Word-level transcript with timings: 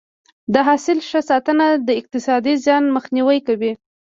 د 0.53 0.55
حاصل 0.67 0.97
ښه 1.09 1.19
ساتنه 1.29 1.67
د 1.87 1.89
اقتصادي 2.01 2.53
زیان 2.65 2.83
مخنیوی 2.95 3.39
کوي. 3.47 3.71